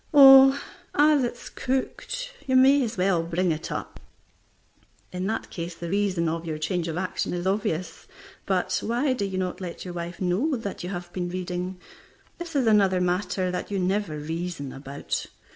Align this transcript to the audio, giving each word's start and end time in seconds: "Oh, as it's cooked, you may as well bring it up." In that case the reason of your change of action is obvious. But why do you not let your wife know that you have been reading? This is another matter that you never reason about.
"Oh, 0.15 0.59
as 0.95 1.23
it's 1.23 1.47
cooked, 1.47 2.33
you 2.47 2.55
may 2.55 2.81
as 2.83 2.97
well 2.97 3.21
bring 3.21 3.51
it 3.51 3.71
up." 3.71 3.99
In 5.11 5.27
that 5.27 5.51
case 5.51 5.75
the 5.75 5.91
reason 5.91 6.27
of 6.27 6.43
your 6.43 6.57
change 6.57 6.87
of 6.87 6.97
action 6.97 7.35
is 7.35 7.45
obvious. 7.45 8.07
But 8.47 8.79
why 8.83 9.13
do 9.13 9.25
you 9.25 9.37
not 9.37 9.61
let 9.61 9.85
your 9.85 9.93
wife 9.93 10.19
know 10.19 10.55
that 10.55 10.83
you 10.83 10.89
have 10.89 11.13
been 11.13 11.29
reading? 11.29 11.79
This 12.39 12.55
is 12.55 12.65
another 12.65 12.99
matter 12.99 13.51
that 13.51 13.69
you 13.69 13.77
never 13.77 14.17
reason 14.17 14.73
about. 14.73 15.27